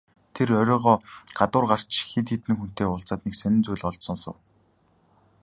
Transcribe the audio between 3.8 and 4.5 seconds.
олж сонсов.